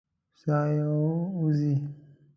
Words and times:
ساه 0.41 0.67
یې 0.75 0.85
وځي. 1.39 1.73